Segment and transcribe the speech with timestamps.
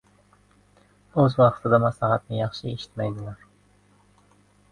[1.23, 3.45] •O‘z vaqtida maslahatni yaxshi eshitmaydilar.